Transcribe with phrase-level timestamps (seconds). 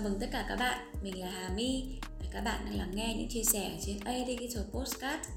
[0.00, 1.84] chào mừng tất cả các bạn, mình là Hà My
[2.18, 5.28] và các bạn đang lắng nghe những chia sẻ trên A Digital Postcard.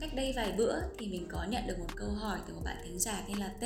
[0.00, 2.76] Cách đây vài bữa thì mình có nhận được một câu hỏi từ một bạn
[2.84, 3.62] thính giả tên là T.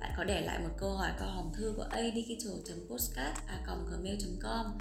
[0.00, 4.74] Bạn có để lại một câu hỏi qua hòm thư của adigital.postcard.gmail.com à,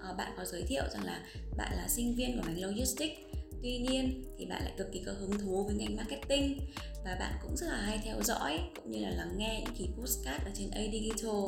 [0.00, 1.20] ờ, Bạn có giới thiệu rằng là
[1.56, 3.20] bạn là sinh viên của ngành Logistics.
[3.62, 6.60] Tuy nhiên thì bạn lại cực kỳ có hứng thú với ngành marketing
[7.04, 9.88] và bạn cũng rất là hay theo dõi cũng như là lắng nghe những kỳ
[9.96, 11.40] postcard ở trên A Digital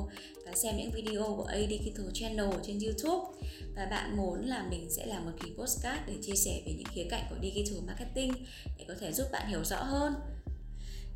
[0.46, 3.46] và xem những video của A Digital Channel trên YouTube.
[3.76, 6.88] Và bạn muốn là mình sẽ làm một kỳ postcard để chia sẻ về những
[6.94, 8.32] khía cạnh của digital marketing
[8.78, 10.14] để có thể giúp bạn hiểu rõ hơn.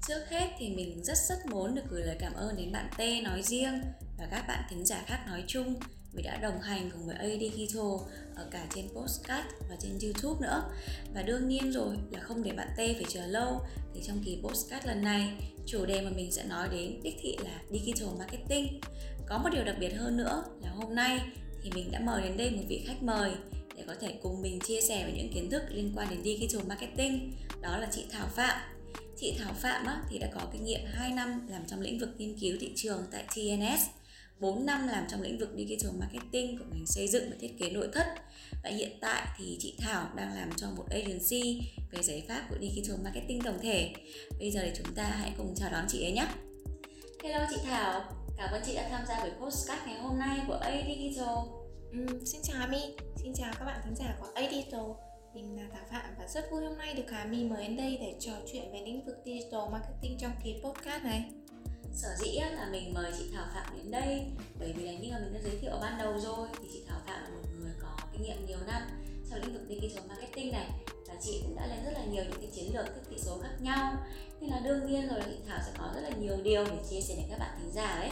[0.08, 3.24] Trước hết thì mình rất rất muốn được gửi lời cảm ơn đến bạn T
[3.24, 3.80] nói riêng
[4.18, 5.74] và các bạn thính giả khác nói chung
[6.16, 7.86] vì đã đồng hành cùng với A Digital
[8.34, 10.62] ở cả trên postcard và trên YouTube nữa.
[11.14, 13.60] Và đương nhiên rồi là không để bạn T phải chờ lâu
[13.94, 15.32] thì trong kỳ postcard lần này
[15.66, 18.80] chủ đề mà mình sẽ nói đến đích thị là Digital Marketing.
[19.26, 21.20] Có một điều đặc biệt hơn nữa là hôm nay
[21.62, 23.30] thì mình đã mời đến đây một vị khách mời
[23.76, 26.66] để có thể cùng mình chia sẻ về những kiến thức liên quan đến Digital
[26.66, 28.58] Marketing đó là chị Thảo Phạm
[29.16, 32.08] Chị Thảo Phạm á, thì đã có kinh nghiệm 2 năm làm trong lĩnh vực
[32.18, 33.80] nghiên cứu thị trường tại TNS
[34.40, 37.70] 4 năm làm trong lĩnh vực digital marketing của ngành xây dựng và thiết kế
[37.70, 38.06] nội thất.
[38.64, 42.56] Và hiện tại thì chị Thảo đang làm cho một agency về giải pháp của
[42.60, 43.92] digital marketing tổng thể.
[44.38, 46.26] Bây giờ thì chúng ta hãy cùng chào đón chị ấy nhé.
[47.22, 50.54] Hello chị Thảo cảm ơn chị đã tham gia buổi postcard ngày hôm nay của
[50.54, 51.36] A Digital.
[51.92, 52.80] Ừ, Xin chào Ami,
[53.16, 54.84] xin chào các bạn khán giả của A Digital.
[55.34, 57.98] Mình là Thảo Phạm và rất vui hôm nay được Hà My mời đến đây
[58.00, 61.24] để trò chuyện về lĩnh vực digital marketing trong kỳ podcast này
[61.96, 64.22] sở dĩ là mình mời chị Thảo Phạm đến đây
[64.58, 66.82] bởi vì là như là mình đã giới thiệu ở ban đầu rồi thì chị
[66.88, 68.82] Thảo Phạm là một người có kinh nghiệm nhiều năm
[69.30, 70.70] trong lĩnh vực digital marketing này
[71.08, 73.38] và chị cũng đã lên rất là nhiều những cái chiến lược thiết thị số
[73.42, 73.92] khác nhau.
[74.40, 77.00] Nên là đương nhiên rồi chị Thảo sẽ có rất là nhiều điều để chia
[77.00, 78.10] sẻ đến các bạn thính giả đấy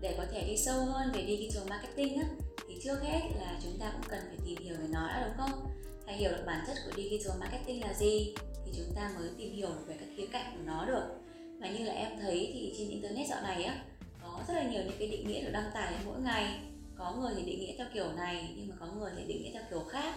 [0.00, 2.28] để có thể đi sâu hơn về digital marketing á,
[2.68, 5.36] thì trước hết là chúng ta cũng cần phải tìm hiểu về nó đã đúng
[5.36, 5.66] không?
[6.06, 9.52] Hay hiểu được bản chất của digital marketing là gì thì chúng ta mới tìm
[9.52, 11.19] hiểu về các khía cạnh của nó được
[11.60, 13.84] và như là em thấy thì trên internet dạo này á
[14.22, 16.60] có rất là nhiều những cái định nghĩa được đăng tải mỗi ngày.
[16.96, 19.52] Có người thì định nghĩa theo kiểu này nhưng mà có người thì định nghĩa
[19.52, 20.14] theo kiểu khác.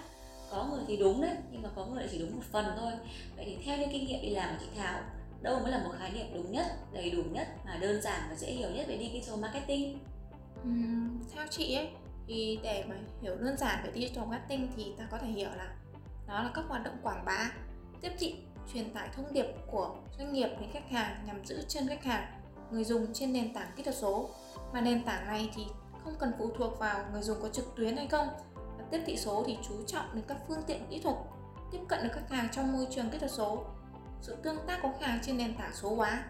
[0.51, 2.91] Có người thì đúng đấy nhưng mà có người chỉ đúng một phần thôi.
[3.35, 5.01] Vậy thì theo những kinh nghiệm đi làm của chị Thảo
[5.41, 8.35] đâu mới là một khái niệm đúng nhất đầy đủ nhất mà đơn giản và
[8.35, 9.99] dễ hiểu nhất về digital marketing?
[10.61, 11.87] Uhm, theo chị ấy
[12.27, 15.75] thì để mà hiểu đơn giản về digital marketing thì ta có thể hiểu là
[16.27, 17.51] nó là các hoạt động quảng bá
[18.01, 18.35] tiếp thị
[18.73, 22.43] truyền tải thông điệp của doanh nghiệp đến khách hàng nhằm giữ chân khách hàng
[22.71, 24.29] người dùng trên nền tảng kỹ thuật số.
[24.73, 25.65] Mà nền tảng này thì
[26.03, 28.27] không cần phụ thuộc vào người dùng có trực tuyến hay không.
[28.55, 31.15] Và tiếp thị số thì chú trọng đến các phương tiện kỹ thuật
[31.71, 33.63] tiếp cận được khách hàng trong môi trường kỹ thuật số.
[34.21, 36.23] Sự tương tác của khách hàng trên nền tảng số hóa.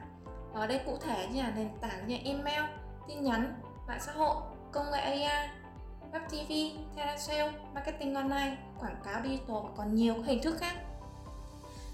[0.54, 2.64] Ở đây cụ thể như là nền tảng như email
[3.08, 4.36] tin nhắn mạng xã hội
[4.72, 5.50] công nghệ AI
[6.12, 10.76] web TV, telesale, marketing online, quảng cáo digital và còn nhiều hình thức khác.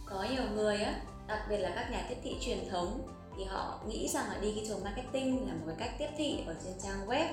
[0.09, 3.79] Có nhiều người á, đặc biệt là các nhà tiếp thị truyền thống thì họ
[3.87, 7.27] nghĩ rằng là digital marketing là một cái cách tiếp thị ở trên trang web,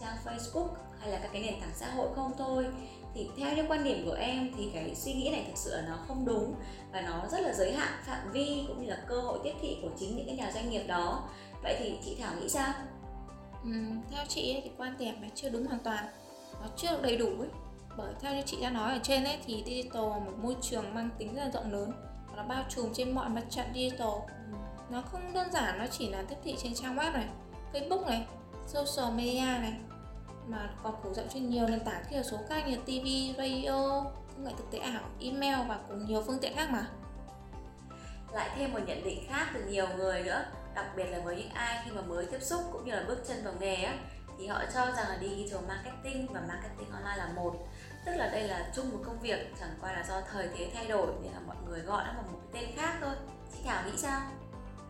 [0.00, 0.68] trang Facebook
[1.00, 2.66] hay là các cái nền tảng xã hội không thôi.
[3.14, 5.82] Thì theo như quan điểm của em thì cái suy nghĩ này thực sự là
[5.88, 6.54] nó không đúng
[6.92, 9.78] và nó rất là giới hạn phạm vi cũng như là cơ hội tiếp thị
[9.82, 11.28] của chính những cái nhà doanh nghiệp đó.
[11.62, 12.72] Vậy thì chị Thảo nghĩ sao?
[13.64, 13.70] Ừ,
[14.10, 16.06] theo chị ấy, thì quan điểm này chưa đúng hoàn toàn
[16.52, 17.48] nó chưa đầy đủ ấy.
[17.96, 20.94] Bởi theo như chị đã nói ở trên ấy thì digital là một môi trường
[20.94, 21.92] mang tính rất là rộng lớn
[22.36, 24.08] nó bao trùm trên mọi mặt trận digital
[24.90, 27.28] nó không đơn giản nó chỉ là tiếp thị trên trang web này
[27.72, 28.26] facebook này
[28.66, 29.74] social media này
[30.46, 34.04] mà còn phủ rộng trên nhiều nền tảng thiểu số khác như TV, radio,
[34.40, 36.86] công nghệ thực tế ảo, email và cùng nhiều phương tiện khác mà.
[38.32, 41.50] Lại thêm một nhận định khác từ nhiều người nữa, đặc biệt là với những
[41.50, 43.94] ai khi mà mới tiếp xúc cũng như là bước chân vào nghề á,
[44.38, 47.68] thì họ cho rằng là digital marketing và marketing online là một
[48.04, 50.88] tức là đây là chung một công việc chẳng qua là do thời thế thay
[50.88, 53.14] đổi nên là mọi người gọi nó bằng một cái tên khác thôi.
[53.52, 54.20] Chị thảo nghĩ sao?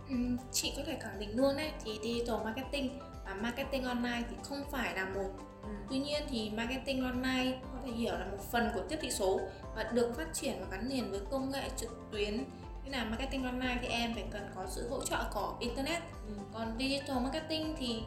[0.08, 0.16] Ừ,
[0.52, 4.62] chị có thể khẳng định luôn đấy thì digital marketing và marketing online thì không
[4.70, 5.30] phải là một.
[5.62, 5.68] Ừ.
[5.90, 9.40] tuy nhiên thì marketing online có thể hiểu là một phần của tiếp thị số
[9.76, 12.44] và được phát triển và gắn liền với công nghệ trực tuyến.
[12.84, 16.02] Như là marketing online thì em phải cần có sự hỗ trợ của internet.
[16.26, 16.32] Ừ.
[16.54, 18.02] còn digital marketing thì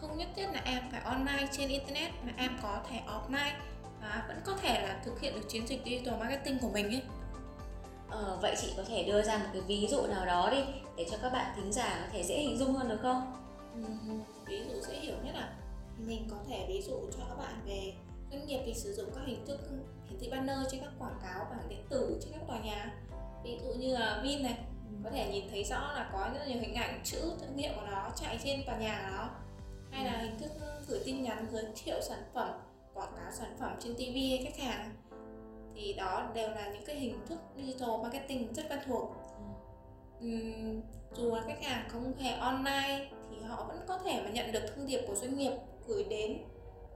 [0.00, 3.54] không nhất thiết là em phải online trên internet mà em có thể offline
[4.06, 7.02] và vẫn có thể là thực hiện được chiến dịch digital marketing của mình ấy.
[8.10, 10.58] Ờ, vậy chị có thể đưa ra một cái ví dụ nào đó đi
[10.96, 13.32] để cho các bạn thính giả có thể dễ hình dung hơn được không?
[13.74, 13.82] Ừ,
[14.46, 15.52] ví dụ dễ hiểu nhất là
[15.98, 17.94] mình có thể ví dụ cho các bạn về
[18.30, 19.58] doanh nghiệp thì sử dụng các hình thức
[20.08, 22.92] hiển thị banner trên các quảng cáo bảng điện tử trên các tòa nhà.
[23.44, 24.58] Ví dụ như là Vin này
[25.04, 27.86] có thể nhìn thấy rõ là có rất nhiều hình ảnh chữ thương hiệu của
[27.90, 29.28] nó chạy trên tòa nhà của nó.
[29.90, 30.50] Hay là hình thức
[30.88, 32.48] gửi tin nhắn giới thiệu sản phẩm
[32.96, 34.94] quảng cáo sản phẩm trên TV hay khách hàng
[35.74, 39.10] thì đó đều là những cái hình thức digital marketing rất quen thuộc.
[40.18, 40.80] Uhm,
[41.16, 44.60] dù là khách hàng không hề online thì họ vẫn có thể mà nhận được
[44.76, 45.52] thông điệp của doanh nghiệp
[45.86, 46.38] gửi đến.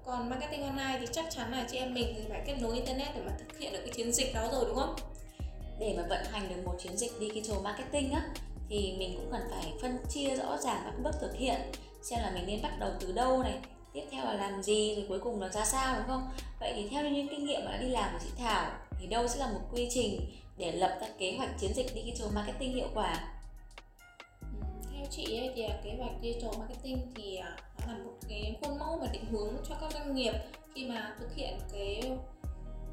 [0.04, 3.08] Còn marketing online thì chắc chắn là chị em mình thì phải kết nối internet
[3.14, 4.94] để mà thực hiện được cái chiến dịch đó rồi đúng không?
[5.78, 8.28] Để mà vận hành được một chiến dịch digital marketing á
[8.68, 11.60] thì mình cũng cần phải phân chia rõ ràng các bước thực hiện.
[12.02, 13.60] Xem là mình nên bắt đầu từ đâu này
[13.92, 16.30] tiếp theo là làm gì rồi cuối cùng là ra sao, đúng không?
[16.60, 18.70] Vậy thì theo những kinh nghiệm mà đã đi làm của chị Thảo
[19.00, 20.20] thì đâu sẽ là một quy trình
[20.56, 23.34] để lập ra kế hoạch chiến dịch digital marketing hiệu quả?
[24.40, 24.48] Ừ,
[24.92, 27.56] theo chị ấy thì kế hoạch digital marketing thì à,
[27.86, 30.32] nó là một cái khuôn mẫu và định hướng cho các doanh nghiệp
[30.74, 32.02] khi mà thực hiện cái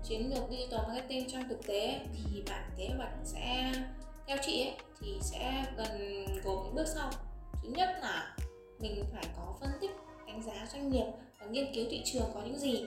[0.03, 2.00] chiến lược digital marketing trong thực tế.
[2.13, 3.71] Thì bản kế hoạch sẽ,
[4.27, 7.09] theo chị ấy thì sẽ gần gồm những bước sau.
[7.63, 8.35] Thứ nhất là
[8.79, 9.91] mình phải có phân tích
[10.38, 11.06] đánh giá doanh nghiệp
[11.39, 12.86] và nghiên cứu thị trường có những gì.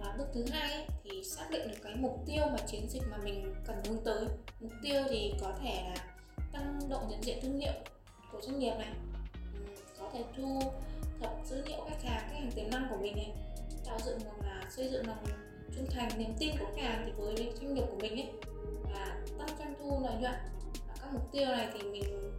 [0.00, 3.02] Và bước thứ hai ấy, thì xác định được cái mục tiêu và chiến dịch
[3.10, 4.24] mà mình cần hướng tới.
[4.60, 5.96] Mục tiêu thì có thể là
[6.52, 7.72] tăng độ nhận diện thương hiệu
[8.32, 8.92] của doanh nghiệp này
[9.54, 9.60] ừ,
[9.98, 10.60] có thể thu
[11.20, 13.32] thập dữ liệu khách hàng khách hàng tiềm năng của mình này
[13.86, 15.24] tạo dựng hoặc là xây dựng lòng
[15.76, 18.30] trung thành niềm tin của khách hàng thì với doanh nghiệp của mình ấy
[18.84, 20.34] và tăng doanh thu lợi nhuận.
[20.88, 22.32] Và các mục tiêu này thì mình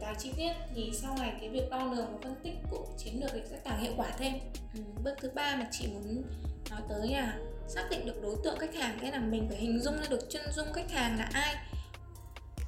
[0.00, 2.86] phải càng chi tiết thì sau này cái việc đo lường và phân tích của
[2.98, 4.34] chiến lược thì sẽ càng hiệu quả thêm.
[4.74, 6.22] Ừ, bước thứ ba mà chị muốn
[6.70, 7.38] nói tới là
[7.68, 10.30] xác định được đối tượng khách hàng nghĩa là mình phải hình dung ra được
[10.30, 11.54] chân dung khách hàng là ai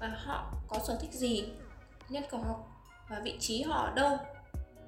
[0.00, 1.44] và họ có sở thích gì
[2.08, 2.68] nhân khẩu học
[3.08, 4.18] và vị trí họ ở đâu.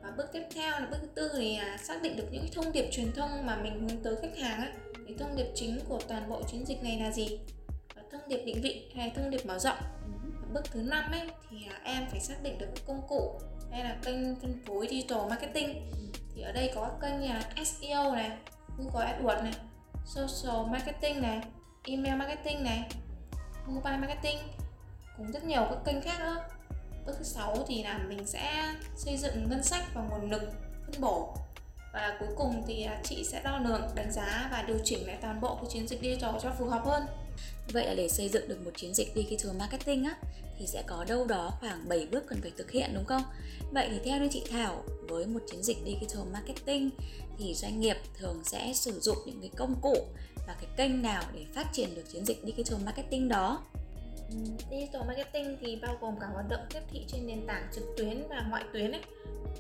[0.02, 2.72] Và bước tiếp theo là bước thứ tư thì là xác định được những thông
[2.72, 4.72] điệp truyền thông mà mình hướng tới khách hàng ấy
[5.08, 7.38] thì thông điệp chính của toàn bộ chiến dịch này là gì?
[7.96, 9.78] Và thông điệp định vị hay thông điệp mở rộng?
[9.80, 10.13] Ừ
[10.54, 13.40] bước thứ năm ấy, thì à, em phải xác định được các công cụ
[13.70, 15.90] hay là kênh phân phối digital marketing.
[16.34, 18.30] Thì ở đây có các kênh là SEO này,
[18.78, 19.54] Google AdWords này,
[20.04, 21.40] social marketing này,
[21.84, 22.90] email marketing này,
[23.66, 24.38] mobile marketing
[25.16, 26.36] cũng rất nhiều các kênh khác nữa.
[27.06, 30.42] Bước thứ sáu thì là mình sẽ xây dựng ngân sách và nguồn lực
[30.86, 31.36] phân bổ.
[31.92, 35.18] Và cuối cùng thì à, chị sẽ đo lường, đánh giá và điều chỉnh lại
[35.22, 37.06] toàn bộ cái chiến dịch digital cho phù hợp hơn.
[37.72, 40.16] Vậy là để xây dựng được một chiến dịch digital marketing á
[40.58, 43.22] thì sẽ có đâu đó khoảng 7 bước cần phải thực hiện đúng không?
[43.72, 46.90] Vậy thì theo như chị Thảo, với một chiến dịch digital marketing
[47.38, 49.94] thì doanh nghiệp thường sẽ sử dụng những cái công cụ
[50.46, 53.62] và cái kênh nào để phát triển được chiến dịch digital marketing đó?
[54.30, 54.36] Ừ,
[54.70, 58.22] digital marketing thì bao gồm cả hoạt động tiếp thị trên nền tảng trực tuyến
[58.28, 59.02] và ngoại tuyến ấy.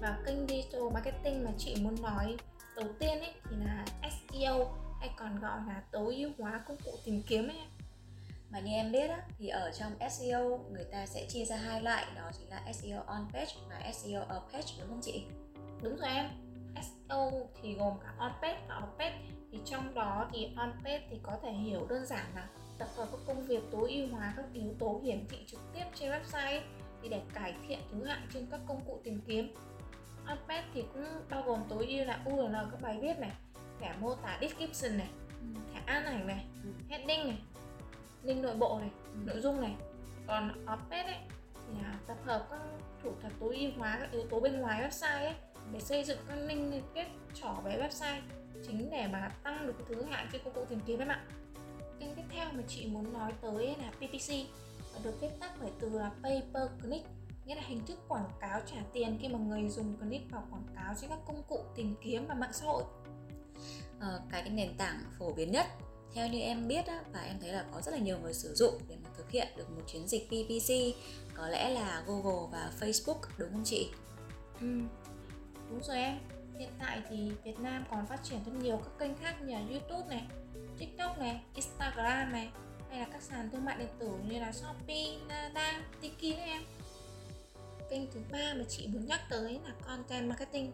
[0.00, 2.36] Và kênh digital marketing mà chị muốn nói
[2.76, 6.92] đầu tiên ấy thì là SEO hay còn gọi là tối ưu hóa công cụ
[7.04, 7.60] tìm kiếm ấy.
[8.50, 11.82] Mà như em biết á, thì ở trong SEO người ta sẽ chia ra hai
[11.82, 15.24] loại đó chính là SEO on page và SEO off page đúng không chị?
[15.82, 16.30] Đúng rồi em.
[16.82, 17.30] SEO
[17.62, 19.18] thì gồm cả on page và off page
[19.52, 22.48] thì trong đó thì on page thì có thể hiểu đơn giản là
[22.78, 25.84] tập hợp các công việc tối ưu hóa các yếu tố hiển thị trực tiếp
[25.94, 26.60] trên website
[27.02, 29.54] thì để cải thiện thứ hạng trên các công cụ tìm kiếm
[30.26, 33.32] Onpage thì cũng bao gồm tối ưu là URL các bài viết này
[33.80, 35.08] thẻ mô tả description này
[35.40, 35.60] ừ.
[35.72, 36.70] thẻ an ảnh này ừ.
[36.88, 37.38] heading này
[38.22, 39.18] link nội bộ này ừ.
[39.24, 39.74] nội dung này
[40.26, 41.18] còn Onpage ấy
[41.54, 42.60] thì là tập hợp các
[43.02, 45.34] thủ thuật tối ưu hóa các yếu tố bên ngoài website ấy
[45.72, 48.20] để xây dựng các link liên kết trỏ về website
[48.66, 51.24] chính để mà tăng được thứ hạng trên công cụ tìm kiếm em ạ
[52.00, 54.34] kênh tiếp theo mà chị muốn nói tới là PPC
[55.04, 57.06] được viết tắt bởi từ là Pay Per Click
[57.46, 60.66] nghĩa là hình thức quảng cáo trả tiền khi mà người dùng click vào quảng
[60.76, 62.84] cáo trên các công cụ tìm kiếm và mạng xã hội
[64.00, 65.66] à, cái nền tảng phổ biến nhất
[66.14, 68.54] theo như em biết á, và em thấy là có rất là nhiều người sử
[68.54, 70.72] dụng để mà thực hiện được một chiến dịch PPC
[71.34, 73.90] có lẽ là Google và Facebook đúng không chị?
[74.60, 74.80] Ừ,
[75.70, 76.18] đúng rồi em
[76.58, 79.62] hiện tại thì Việt Nam còn phát triển rất nhiều các kênh khác như là
[79.70, 80.26] YouTube này,
[80.78, 82.50] TikTok này, Instagram này
[82.90, 86.62] hay là các sàn thương mại điện tử như là Shopee, Lazada, Tiki đấy em.
[87.90, 90.72] Kênh thứ ba mà chị muốn nhắc tới là content marketing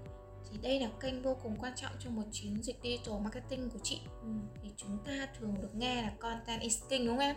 [0.51, 3.79] thì đây là kênh vô cùng quan trọng trong một chiến dịch digital marketing của
[3.83, 4.01] chị.
[4.23, 4.29] Ừ.
[4.63, 7.37] thì chúng ta thường được nghe là content is king đúng không em?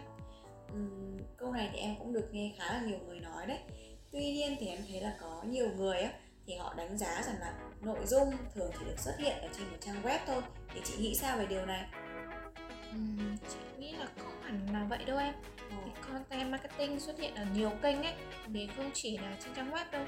[0.73, 0.79] Ừ,
[1.37, 3.59] câu này thì em cũng được nghe khá là nhiều người nói đấy.
[4.11, 6.11] Tuy nhiên thì em thấy là có nhiều người á
[6.45, 9.67] thì họ đánh giá rằng là nội dung thường chỉ được xuất hiện ở trên
[9.67, 10.41] một trang web thôi.
[10.73, 11.85] Thì chị nghĩ sao về điều này?
[12.91, 12.97] Ừ,
[13.49, 15.33] chị nghĩ là không hẳn là vậy đâu em
[16.13, 18.13] content marketing xuất hiện ở nhiều kênh ấy
[18.53, 20.05] thì không chỉ là trên trang web đâu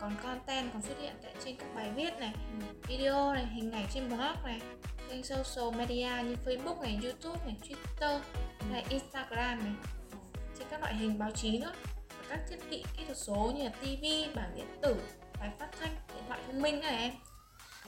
[0.00, 2.66] còn content còn xuất hiện tại trên các bài viết này ừ.
[2.88, 4.60] video này hình ảnh trên blog này
[5.08, 8.20] kênh social media như facebook này youtube này twitter
[8.58, 8.66] ừ.
[8.72, 9.74] hay instagram này
[10.10, 10.18] ừ.
[10.58, 11.72] trên các loại hình báo chí nữa
[12.08, 14.96] và các thiết bị kỹ thuật số như là tv bảng điện tử
[15.40, 17.12] đài phát thanh điện thoại thông minh này em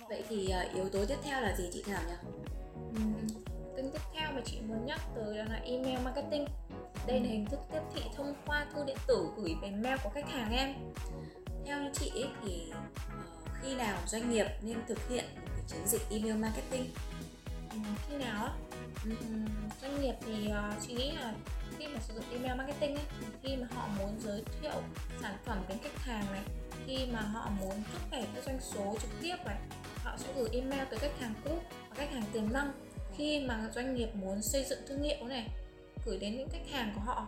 [0.08, 2.14] vậy thì uh, yếu tố tiếp theo là gì chị Thảo nhỉ?
[2.74, 3.26] Uhm,
[3.76, 6.46] kênh tiếp theo mà chị muốn nhắc tới là email marketing
[7.06, 10.10] đây là hình thức tiếp thị thông qua thư điện tử gửi về mail của
[10.14, 10.74] khách hàng em.
[11.66, 12.76] Theo chị ấy, thì uh,
[13.62, 16.90] khi nào doanh nghiệp nên thực hiện một cái chiến dịch email marketing?
[17.70, 18.48] Ừ, khi nào
[19.04, 19.10] ừ,
[19.82, 21.34] doanh nghiệp thì uh, chị nghĩ là
[21.78, 23.04] khi mà sử dụng email marketing ấy,
[23.42, 24.82] khi mà họ muốn giới thiệu
[25.22, 26.42] sản phẩm đến khách hàng này
[26.86, 29.58] khi mà họ muốn thúc đẩy các doanh số trực tiếp này
[30.04, 31.50] họ sẽ gửi email tới khách hàng cũ
[31.88, 32.72] và khách hàng tiềm năng.
[33.16, 35.48] Khi mà doanh nghiệp muốn xây dựng thương hiệu này
[36.06, 37.26] gửi đến những khách hàng của họ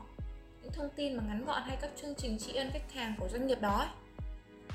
[0.62, 3.28] những thông tin mà ngắn gọn hay các chương trình tri ân khách hàng của
[3.28, 3.88] doanh nghiệp đó ấy.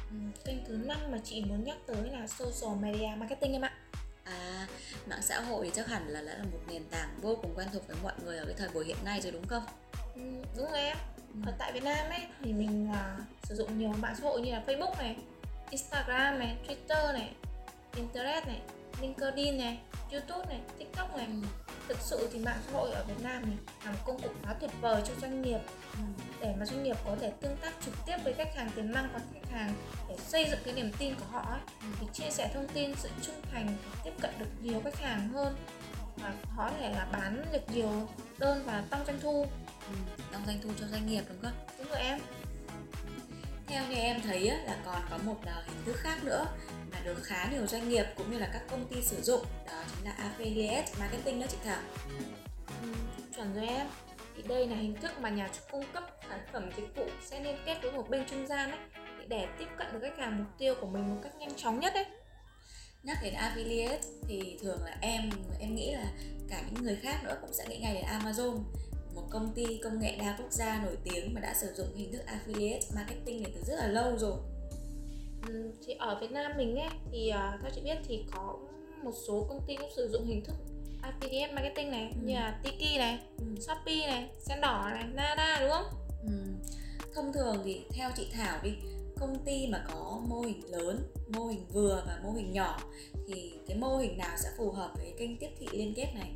[0.09, 3.73] Ừ, kênh thứ năm mà chị muốn nhắc tới là social media marketing em ạ
[4.23, 4.67] À,
[5.05, 7.67] mạng xã hội thì chắc hẳn là đã là một nền tảng vô cùng quen
[7.73, 9.63] thuộc với mọi người ở cái thời buổi hiện nay rồi đúng không?
[10.15, 10.21] Ừ,
[10.57, 10.97] đúng rồi em.
[11.33, 11.39] Ừ.
[11.45, 14.51] Ở tại Việt Nam ấy thì mình uh, sử dụng nhiều mạng xã hội như
[14.51, 15.15] là Facebook này,
[15.69, 17.33] Instagram này, Twitter này,
[17.95, 18.61] Internet này,
[19.01, 19.79] LinkedIn này,
[20.11, 21.25] YouTube này, TikTok này.
[21.25, 23.51] Ừ thực sự thì mạng xã hội ở Việt Nam thì
[23.85, 25.59] là một công cụ khá tuyệt vời cho doanh nghiệp.
[25.93, 26.03] Ừ.
[26.41, 29.09] để mà doanh nghiệp có thể tương tác trực tiếp với khách hàng tiềm năng
[29.13, 29.73] và khách hàng
[30.09, 31.87] để xây dựng cái niềm tin của họ ấy ừ.
[31.99, 35.55] thì chia sẻ thông tin sự trung thành tiếp cận được nhiều khách hàng hơn.
[36.17, 39.47] Và có thể là bán được nhiều đơn và tăng doanh thu.
[39.87, 41.65] Ừ, tăng doanh thu cho doanh nghiệp đúng không?
[41.79, 42.19] Đúng rồi em.
[43.67, 46.45] Theo như em thấy là còn có một ờ, hình thức khác nữa
[46.91, 49.45] mà được khá nhiều doanh nghiệp cũng như là các công ty sử dụng.
[49.67, 51.81] Đó là affiliate marketing đó chị Thảo.
[52.81, 52.87] Ừ,
[53.35, 53.87] chuẩn rồi em.
[54.35, 57.55] Thì đây là hình thức mà nhà cung cấp sản phẩm dịch vụ sẽ liên
[57.65, 58.79] kết với một bên trung gian ấy
[59.27, 61.93] để tiếp cận được khách hàng mục tiêu của mình một cách nhanh chóng nhất
[61.95, 62.05] đấy
[63.03, 65.29] nhắc đến affiliate thì thường là em
[65.59, 66.13] em nghĩ là
[66.49, 68.59] cả những người khác nữa cũng sẽ nghĩ ngay đến Amazon
[69.15, 72.11] một công ty công nghệ đa quốc gia nổi tiếng mà đã sử dụng hình
[72.11, 74.37] thức affiliate marketing này từ rất là lâu rồi.
[75.47, 78.57] Ừ, thì ở Việt Nam mình ấy thì uh, theo chị biết thì có
[79.03, 80.55] một số công ty cũng sử dụng hình thức
[81.01, 82.21] affiliate marketing này ừ.
[82.23, 83.45] như là Tiki này, ừ.
[83.59, 85.85] Shopee này, Sen đỏ này, Nada đúng không?
[86.27, 86.33] Ừ.
[87.15, 88.71] Thông thường thì theo chị Thảo đi
[89.19, 92.79] công ty mà có mô hình lớn, mô hình vừa và mô hình nhỏ
[93.27, 96.31] thì cái mô hình nào sẽ phù hợp với kênh tiếp thị liên kết này?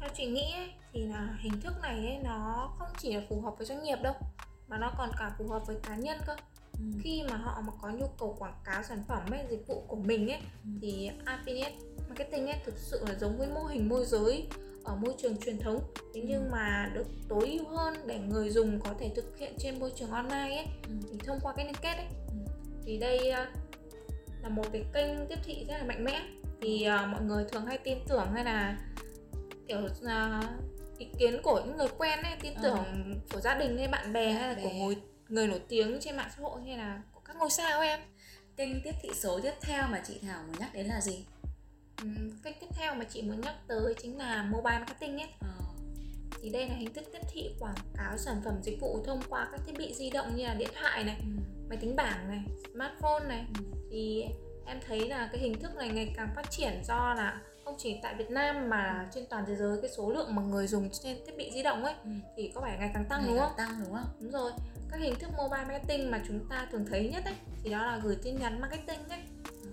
[0.00, 3.40] Theo chị nghĩ ấy, thì là hình thức này ấy, nó không chỉ là phù
[3.40, 4.14] hợp với doanh nghiệp đâu
[4.68, 6.36] mà nó còn cả phù hợp với cá nhân cơ
[6.82, 6.98] Ừ.
[7.02, 9.96] khi mà họ mà có nhu cầu quảng cáo sản phẩm ấy dịch vụ của
[9.96, 10.70] mình ấy ừ.
[10.82, 11.72] thì affiliate
[12.08, 14.46] marketing ấy thực sự là giống với mô hình môi giới
[14.84, 15.80] ở môi trường truyền thống
[16.14, 16.26] thế ừ.
[16.28, 19.92] nhưng mà được tối ưu hơn để người dùng có thể thực hiện trên môi
[19.96, 20.94] trường online ấy ừ.
[21.12, 22.52] thì thông qua cái liên kết ấy ừ.
[22.86, 23.46] thì đây ờ,
[24.42, 26.22] là một cái kênh tiếp thị rất là mạnh mẽ
[26.60, 28.78] thì uh, mọi người thường hay tin tưởng hay là
[29.68, 30.44] kiểu uh,
[30.98, 33.14] ý kiến của những người quen ấy tin tưởng ừ.
[33.32, 34.96] của gia đình hay bạn bè hay là của ngồi
[35.32, 38.00] người nổi tiếng trên mạng xã hội hay là của các ngôi sao em
[38.56, 41.24] kênh tiếp thị số tiếp theo mà chị Thảo muốn nhắc đến là gì
[42.02, 42.08] ừ,
[42.42, 45.48] kênh tiếp theo mà chị muốn nhắc tới chính là mobile marketing ấy ờ.
[46.42, 49.48] thì đây là hình thức tiếp thị quảng cáo sản phẩm dịch vụ thông qua
[49.52, 51.42] các thiết bị di động như là điện thoại này ừ.
[51.68, 52.40] máy tính bảng này
[52.74, 53.64] smartphone này ừ.
[53.90, 54.24] thì
[54.66, 57.98] em thấy là cái hình thức này ngày càng phát triển do là không chỉ
[58.02, 61.16] tại Việt Nam mà trên toàn thế giới cái số lượng mà người dùng trên
[61.26, 62.10] thiết bị di động ấy ừ.
[62.36, 63.52] thì có vẻ ngày càng tăng ngày đúng không?
[63.56, 64.06] Tăng đúng không?
[64.20, 64.52] Đúng rồi.
[64.92, 68.00] Các hình thức mobile marketing mà chúng ta thường thấy nhất ấy thì đó là
[68.04, 69.20] gửi tin nhắn marketing ấy.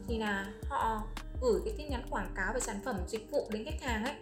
[0.08, 1.08] Thì là họ
[1.42, 4.14] gửi cái tin nhắn quảng cáo về sản phẩm dịch vụ đến khách hàng ấy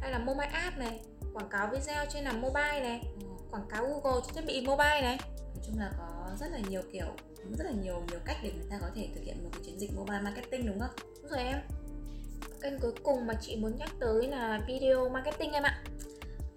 [0.00, 1.00] hay là mobile app này,
[1.32, 3.02] quảng cáo video trên nền mobile này,
[3.50, 5.18] quảng cáo Google trên thiết bị mobile này.
[5.38, 7.06] Nói chung là có rất là nhiều kiểu
[7.58, 9.80] rất là nhiều nhiều cách để người ta có thể thực hiện một cái chiến
[9.80, 10.90] dịch mobile marketing đúng không?
[11.22, 11.60] Đúng rồi em
[12.62, 15.82] kênh cuối cùng mà chị muốn nhắc tới là video marketing em ạ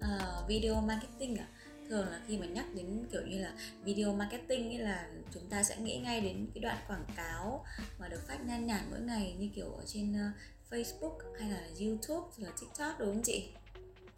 [0.00, 0.08] à,
[0.48, 1.46] video marketing à
[1.88, 3.52] thường là khi mà nhắc đến kiểu như là
[3.84, 7.64] video marketing ấy là chúng ta sẽ nghĩ ngay đến cái đoạn quảng cáo
[7.98, 11.60] mà được phát nhan nhản mỗi ngày như kiểu ở trên uh, Facebook hay là
[11.80, 13.48] YouTube hay là TikTok đúng không chị?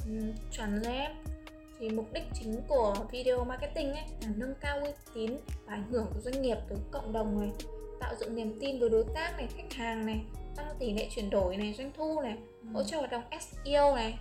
[0.07, 0.13] Ừ,
[0.53, 1.13] chuẩn rồi em
[1.81, 5.37] thì mục đích chính của video marketing ấy là nâng cao uy tín
[5.67, 7.51] và ảnh hưởng của doanh nghiệp tới cộng đồng này
[8.01, 10.21] tạo dựng niềm tin với đối tác này khách hàng này
[10.57, 12.69] tăng tỷ lệ chuyển đổi này doanh thu này ừ.
[12.73, 14.19] hỗ trợ hoạt động SEO này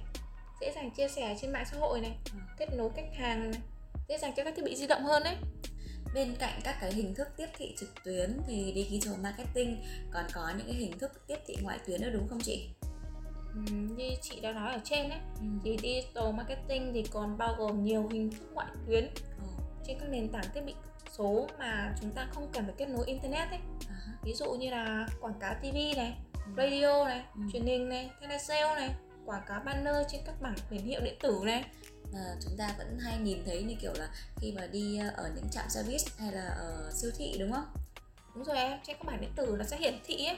[0.62, 2.40] dễ dàng chia sẻ trên mạng xã hội này ừ.
[2.58, 3.62] kết nối khách hàng này
[4.08, 5.36] dễ dàng cho các thiết bị di động hơn đấy
[6.14, 10.54] bên cạnh các cái hình thức tiếp thị trực tuyến thì digital marketing còn có
[10.58, 12.70] những cái hình thức tiếp thị ngoại tuyến nữa đúng không chị?
[13.54, 15.46] Ừ, như chị đã nói ở trên ấy ừ.
[15.64, 19.64] thì digital marketing thì còn bao gồm nhiều hình thức ngoại tuyến ừ.
[19.86, 20.74] trên các nền tảng thiết bị
[21.12, 24.14] số mà chúng ta không cần phải kết nối internet ấy uh-huh.
[24.24, 26.52] ví dụ như là quảng cáo TV này ừ.
[26.58, 27.42] radio này ừ.
[27.54, 28.90] truyền hình này telesale này
[29.30, 31.66] quảng cáo banner trên các bảng biển hiệu điện tử này.
[32.14, 35.32] À, chúng ta vẫn hay nhìn thấy như kiểu là khi mà đi ờ, ở
[35.36, 37.66] những trạm xe buýt hay là ở siêu thị đúng không?
[38.36, 40.38] Đúng rồi em trên các bản điện tử nó sẽ hiển thị ấy.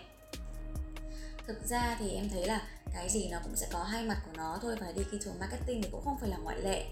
[1.47, 4.31] Thực ra thì em thấy là cái gì nó cũng sẽ có hai mặt của
[4.37, 6.85] nó thôi và digital marketing thì cũng không phải là ngoại lệ.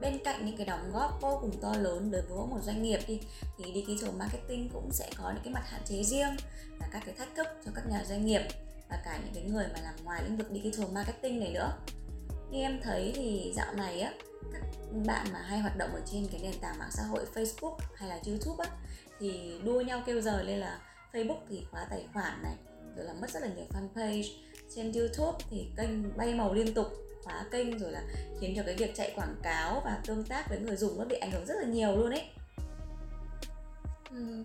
[0.00, 2.98] Bên cạnh những cái đóng góp vô cùng to lớn đối với một doanh nghiệp
[3.06, 3.20] đi
[3.58, 6.36] thì digital marketing cũng sẽ có những cái mặt hạn chế riêng
[6.78, 8.42] và các cái thách thức cho các nhà doanh nghiệp
[8.88, 11.72] và cả những cái người mà làm ngoài lĩnh vực digital marketing này nữa.
[12.50, 14.12] Như em thấy thì dạo này á,
[14.52, 14.62] các
[15.06, 18.08] bạn mà hay hoạt động ở trên cái nền tảng mạng xã hội Facebook hay
[18.08, 18.76] là YouTube á,
[19.20, 20.80] thì đua nhau kêu giờ lên là
[21.12, 22.54] Facebook thì khóa tài khoản này,
[22.96, 24.28] rồi là mất rất là nhiều fanpage.
[24.74, 26.86] Trên YouTube thì kênh bay màu liên tục,
[27.24, 28.02] khóa kênh rồi là
[28.40, 31.16] khiến cho cái việc chạy quảng cáo và tương tác với người dùng nó bị
[31.16, 32.28] ảnh hưởng rất là nhiều luôn ấy.
[34.10, 34.44] Ừ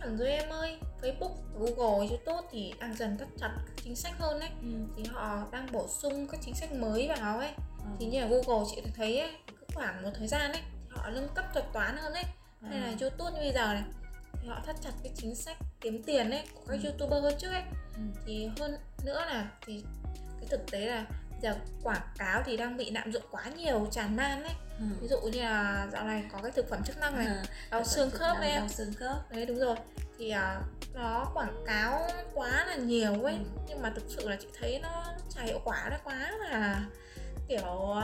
[0.00, 4.12] chuẩn rồi em ơi Facebook, Google, YouTube thì đang dần thắt chặt các chính sách
[4.18, 4.68] hơn đấy ừ.
[4.96, 7.84] thì họ đang bổ sung các chính sách mới vào ấy ừ.
[7.98, 11.10] thì như là Google chị thấy ấy, cứ khoảng một thời gian ấy thì họ
[11.10, 12.24] nâng cấp thuật toán hơn ấy
[12.62, 12.68] ừ.
[12.68, 13.84] hay là YouTube như bây giờ này
[14.42, 16.88] thì họ thắt chặt cái chính sách kiếm tiền ấy của các ừ.
[16.88, 17.62] youtuber hơn trước ấy
[17.94, 18.00] ừ.
[18.26, 19.84] thì hơn nữa là thì
[20.40, 21.06] cái thực tế là
[21.42, 24.84] giờ quảng cáo thì đang bị lạm dụng quá nhiều tràn lan ấy ừ.
[25.00, 27.42] ví dụ như là dạo này có cái thực phẩm chức năng này ừ.
[27.70, 29.76] đau xương khớp đấy đau xương khớp đấy đúng rồi
[30.18, 33.40] thì uh, nó quảng cáo quá là nhiều ấy ừ.
[33.68, 35.04] nhưng mà thực sự là chị thấy nó
[35.34, 36.84] chả hiệu quả nó quá là
[37.48, 37.94] kiểu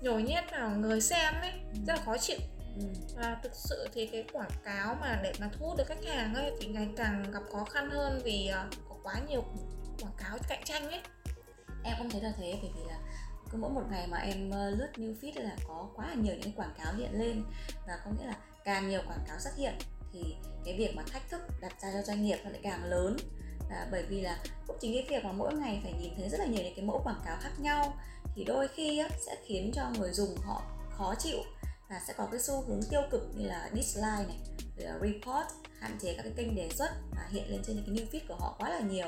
[0.00, 1.80] nhồi nhét vào người xem ấy ừ.
[1.86, 2.38] rất là khó chịu
[2.76, 2.84] ừ.
[3.16, 6.34] và thực sự thì cái quảng cáo mà để mà thu hút được khách hàng
[6.34, 9.44] ấy thì ngày càng gặp khó khăn hơn vì uh, có quá nhiều
[10.02, 11.00] quảng cáo cạnh tranh ấy
[11.84, 12.98] em cũng thấy là thế bởi vì là
[13.50, 16.34] cứ mỗi một ngày mà em ờ, lướt new feed là có quá là nhiều
[16.40, 17.44] những quảng cáo hiện lên.
[17.86, 19.74] Và có nghĩa là càng nhiều quảng cáo xuất hiện
[20.12, 23.16] thì cái việc mà thách thức đặt ra cho doanh nghiệp nó lại càng lớn.
[23.70, 26.40] À, bởi vì là cũng chính cái việc mà mỗi ngày phải nhìn thấy rất
[26.40, 27.94] là nhiều những cái mẫu quảng cáo khác nhau
[28.34, 31.38] thì đôi khi á, sẽ khiến cho người dùng họ khó chịu
[31.90, 34.38] và sẽ có cái xu hướng tiêu cực như là dislike này
[34.76, 35.46] rồi là report
[35.80, 38.28] hạn chế các cái kênh đề xuất và hiện lên trên những cái new feed
[38.28, 39.06] của họ quá là nhiều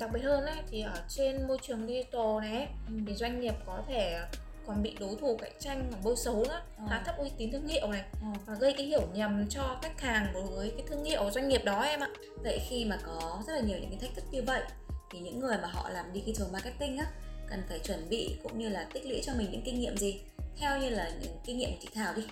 [0.00, 2.94] đặc biệt hơn ấy thì ở trên môi trường digital này ừ.
[3.06, 4.20] thì doanh nghiệp có thể
[4.66, 6.84] còn bị đối thủ cạnh tranh và bôi xấu nữa ừ.
[6.88, 8.26] khá thấp uy tín thương hiệu này ừ.
[8.46, 11.64] và gây cái hiểu nhầm cho khách hàng đối với cái thương hiệu doanh nghiệp
[11.64, 12.08] đó em ạ
[12.44, 14.62] vậy khi mà có rất là nhiều những cái thách thức như vậy
[15.10, 17.06] thì những người mà họ làm digital marketing á
[17.50, 20.20] cần phải chuẩn bị cũng như là tích lũy cho mình những kinh nghiệm gì
[20.56, 22.28] theo như là những kinh nghiệm của chị Thảo đi ừ,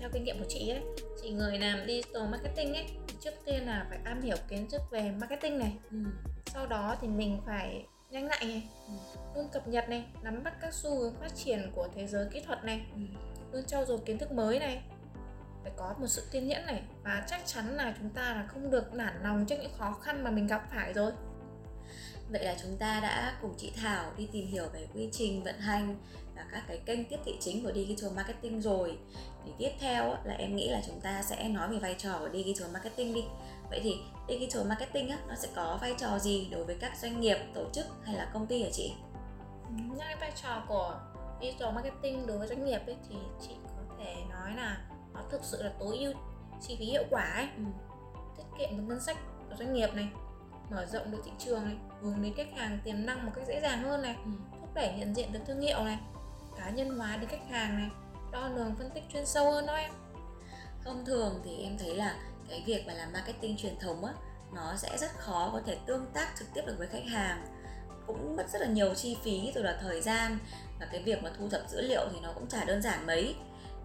[0.00, 0.82] theo kinh nghiệm của chị ấy
[1.22, 2.86] chị người làm digital marketing ấy
[3.20, 5.96] trước tiên là phải am hiểu kiến thức về marketing này ừ.
[6.46, 8.92] sau đó thì mình phải nhanh nhạy này ừ.
[9.34, 12.40] luôn cập nhật này nắm bắt các xu hướng phát triển của thế giới kỹ
[12.40, 13.00] thuật này ừ.
[13.52, 14.82] luôn trau dồi kiến thức mới này
[15.62, 18.70] phải có một sự kiên nhẫn này và chắc chắn là chúng ta là không
[18.70, 21.12] được nản lòng trước những khó khăn mà mình gặp phải rồi
[22.30, 25.58] Vậy là chúng ta đã cùng chị Thảo đi tìm hiểu về quy trình vận
[25.58, 25.96] hành
[26.36, 28.98] và các cái kênh tiếp thị chính của digital marketing rồi.
[29.44, 32.28] Thì tiếp theo là em nghĩ là chúng ta sẽ nói về vai trò của
[32.32, 33.24] digital marketing đi.
[33.70, 33.96] Vậy thì
[34.28, 37.64] digital marketing á, nó sẽ có vai trò gì đối với các doanh nghiệp, tổ
[37.72, 38.92] chức hay là công ty hả chị?
[39.96, 41.00] Nhắc vai trò của
[41.40, 44.78] digital marketing đối với doanh nghiệp ấy, thì chị có thể nói là
[45.14, 46.12] nó thực sự là tối ưu
[46.62, 47.62] chi phí hiệu quả ấy, ừ.
[48.36, 49.16] tiết kiệm được ngân sách
[49.48, 50.08] của doanh nghiệp này
[50.70, 53.60] mở rộng được thị trường này hướng đến khách hàng tiềm năng một cách dễ
[53.60, 54.30] dàng hơn này ừ.
[54.60, 55.98] thúc đẩy nhận diện được thương hiệu này
[56.58, 57.90] cá nhân hóa đến khách hàng này,
[58.32, 59.92] đo lường, phân tích chuyên sâu hơn đó em.
[60.84, 62.16] Thông thường thì em thấy là
[62.48, 64.12] cái việc mà làm marketing truyền thống á,
[64.54, 67.46] nó sẽ rất khó có thể tương tác trực tiếp được với khách hàng.
[68.06, 70.38] Cũng mất rất là nhiều chi phí rồi là thời gian
[70.80, 73.36] và cái việc mà thu thập dữ liệu thì nó cũng chả đơn giản mấy.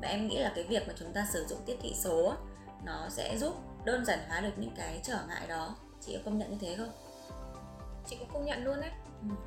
[0.02, 2.36] Và em nghĩ là cái việc mà chúng ta sử dụng tiếp thị số
[2.84, 3.56] nó sẽ giúp
[3.86, 5.76] đơn giản hóa được những cái trở ngại đó.
[6.06, 6.92] Chị có công nhận như thế không?
[8.08, 8.92] Chị cũng công nhận luôn đấy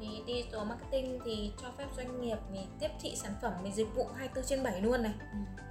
[0.00, 3.94] thì digital marketing thì cho phép doanh nghiệp mình tiếp thị sản phẩm mình dịch
[3.94, 5.62] vụ 24 trên 7 luôn này ừ.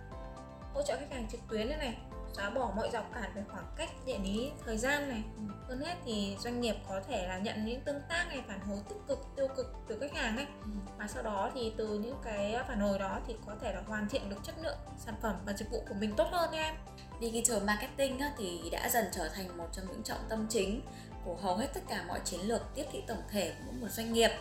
[0.73, 1.97] hỗ trợ khách hàng trực tuyến này, này
[2.33, 5.41] xóa bỏ mọi rào cản về khoảng cách địa lý thời gian này ừ.
[5.67, 8.77] hơn hết thì doanh nghiệp có thể là nhận những tương tác này phản hồi
[8.89, 10.71] tích cực tiêu cực từ khách hàng ấy ừ.
[10.97, 14.09] và sau đó thì từ những cái phản hồi đó thì có thể là hoàn
[14.09, 16.75] thiện được chất lượng sản phẩm và dịch vụ của mình tốt hơn em
[17.21, 20.81] digital marketing thì đã dần trở thành một trong những trọng tâm chính
[21.25, 23.87] của hầu hết tất cả mọi chiến lược tiếp thị tổng thể của mỗi một
[23.89, 24.31] doanh nghiệp.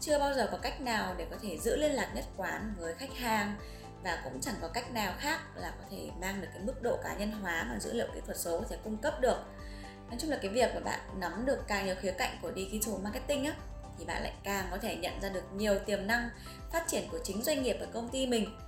[0.00, 2.94] Chưa bao giờ có cách nào để có thể giữ liên lạc nhất quán với
[2.94, 3.56] khách hàng
[4.02, 6.96] và cũng chẳng có cách nào khác là có thể mang được cái mức độ
[7.04, 9.36] cá nhân hóa mà dữ liệu kỹ thuật số có thể cung cấp được.
[10.08, 12.94] Nói chung là cái việc mà bạn nắm được càng nhiều khía cạnh của digital
[13.02, 13.52] marketing á,
[13.98, 16.30] thì bạn lại càng có thể nhận ra được nhiều tiềm năng
[16.72, 18.58] phát triển của chính doanh nghiệp và công ty mình.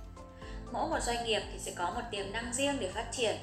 [0.71, 3.35] Mỗi một doanh nghiệp thì sẽ có một tiềm năng riêng để phát triển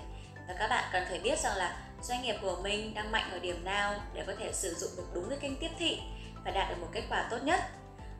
[0.48, 3.38] và các bạn cần phải biết rằng là doanh nghiệp của mình đang mạnh ở
[3.38, 5.98] điểm nào để có thể sử dụng được đúng cái kênh tiếp thị
[6.44, 7.60] và đạt được một kết quả tốt nhất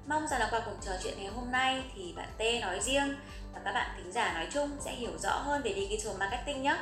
[0.06, 3.16] Mong rằng là qua cuộc trò chuyện ngày hôm nay thì bạn T nói riêng
[3.52, 6.76] và các bạn thính giả nói chung sẽ hiểu rõ hơn về digital marketing nhé.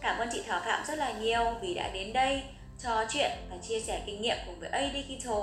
[0.00, 2.42] Cảm ơn chị Thảo Phạm rất là nhiều vì đã đến đây
[2.82, 5.38] trò chuyện và chia sẻ kinh nghiệm cùng với A Digital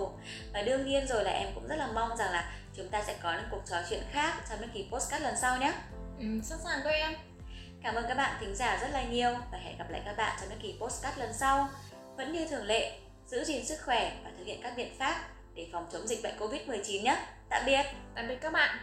[0.54, 3.16] và đương nhiên rồi là em cũng rất là mong rằng là chúng ta sẽ
[3.24, 5.74] có những cuộc trò chuyện khác trong những kỳ postcard lần sau nhé.
[6.20, 7.14] Ừ, sẵn sàng thôi em.
[7.84, 10.38] Cảm ơn các bạn thính giả rất là nhiều và hẹn gặp lại các bạn
[10.40, 11.70] trong những kỳ postcard lần sau.
[12.18, 15.16] Vẫn như thường lệ, giữ gìn sức khỏe và thực hiện các biện pháp
[15.56, 17.18] để phòng chống dịch bệnh Covid-19 nhé.
[17.50, 17.84] Tạm biệt.
[18.16, 18.78] Tạm biệt các bạn.